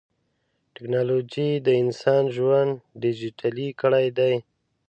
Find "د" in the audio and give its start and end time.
1.67-1.67